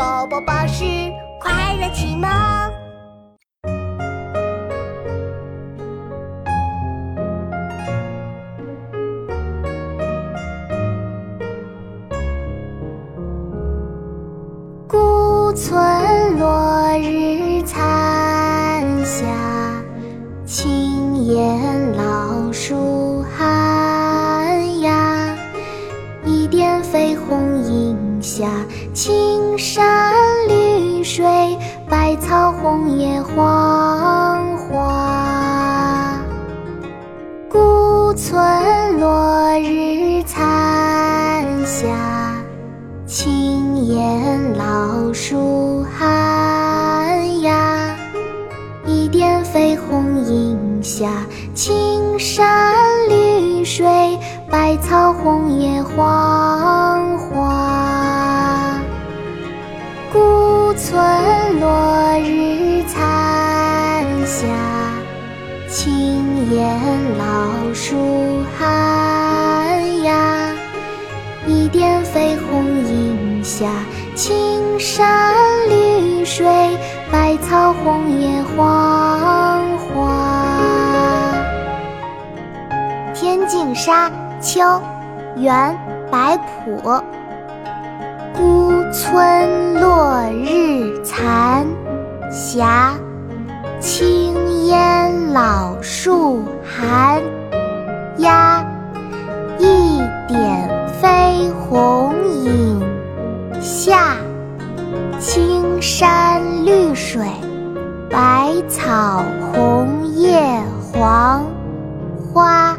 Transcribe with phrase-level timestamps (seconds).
[0.00, 0.82] 宝宝巴士
[1.42, 2.26] 快乐启蒙。
[14.88, 17.84] 古村落日残
[19.04, 19.26] 霞，
[20.46, 22.74] 青烟老树
[29.02, 30.12] 青山
[30.46, 31.24] 绿水，
[31.88, 36.22] 百草红叶黄花。
[37.48, 40.44] 古村落日残
[41.64, 41.88] 霞，
[43.06, 47.96] 青烟老树寒鸦。
[48.84, 51.06] 一点绯红映下
[51.54, 52.74] 青山
[53.08, 54.18] 绿水，
[54.50, 56.59] 百草红叶黄
[66.40, 70.50] 青烟老树寒鸦。
[71.46, 73.66] 一点绯红映下
[74.14, 75.34] 青山
[75.68, 76.46] 绿水，
[77.12, 81.34] 百草红叶黄花。
[83.14, 84.08] 《天净沙·
[84.40, 84.60] 秋》
[85.36, 85.78] 元·
[86.10, 87.02] 白朴。
[88.34, 91.66] 孤村落日残
[92.30, 92.94] 霞，
[93.78, 94.39] 青
[95.32, 97.22] 老树寒
[98.18, 98.64] 鸦
[99.58, 100.68] 一点
[101.00, 102.12] 飞鸿
[102.44, 102.80] 影。
[103.60, 104.16] 下
[105.20, 107.24] 青山绿水
[108.10, 109.22] 白草
[109.52, 110.40] 红叶
[110.92, 111.44] 黄
[112.32, 112.76] 花